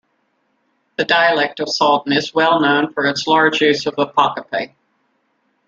The 0.97 1.05
dialect 1.05 1.59
of 1.59 1.67
Salten 1.69 2.11
is 2.15 2.33
well 2.33 2.59
known 2.59 2.91
for 2.91 3.05
its 3.05 3.27
large 3.27 3.61
use 3.61 3.85
of 3.85 3.93
apocope. 3.99 4.71